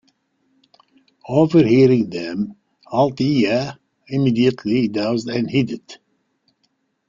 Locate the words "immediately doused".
4.07-5.29